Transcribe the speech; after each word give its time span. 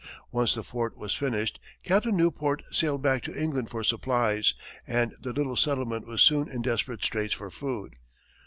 Once 0.31 0.55
the 0.55 0.63
fort 0.63 0.97
was 0.97 1.13
finished, 1.13 1.59
Captain 1.83 2.17
Newport 2.17 2.63
sailed 2.71 3.03
back 3.03 3.21
to 3.21 3.39
England 3.39 3.69
for 3.69 3.83
supplies, 3.83 4.55
and 4.87 5.13
the 5.21 5.31
little 5.31 5.55
settlement 5.55 6.07
was 6.07 6.23
soon 6.23 6.49
in 6.49 6.63
desperate 6.63 7.03
straits 7.03 7.35
for 7.35 7.51
food. 7.51 7.97